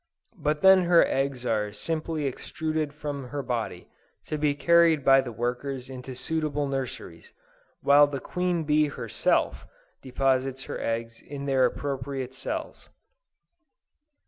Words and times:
but 0.39 0.61
then 0.63 0.85
her 0.85 1.05
eggs 1.05 1.45
are 1.45 1.71
simply 1.71 2.25
extruded 2.25 2.91
from 2.91 3.27
her 3.29 3.43
body, 3.43 3.87
to 4.25 4.35
be 4.35 4.55
carried 4.55 5.05
by 5.05 5.21
the 5.21 5.31
workers 5.31 5.91
into 5.91 6.15
suitable 6.15 6.65
nurseries, 6.67 7.31
while 7.81 8.07
the 8.07 8.19
queen 8.19 8.63
bee 8.63 8.87
herself 8.87 9.67
deposits 10.01 10.63
her 10.63 10.79
eggs 10.81 11.21
in 11.21 11.45
their 11.45 11.65
appropriate 11.67 12.33
cells. 12.33 12.89